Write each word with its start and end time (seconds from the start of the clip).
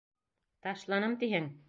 Ташланым 0.67 1.17
тиһең? 1.25 1.51